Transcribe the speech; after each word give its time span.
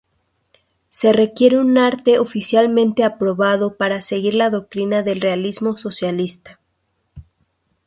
Se 0.89 1.13
requería 1.13 1.59
un 1.59 1.77
arte 1.77 2.17
oficialmente 2.17 3.03
aprobado 3.03 3.77
para 3.77 4.01
seguir 4.01 4.33
la 4.33 4.49
doctrina 4.49 5.03
del 5.03 5.21
realismo 5.21 5.77
socialista. 5.77 6.59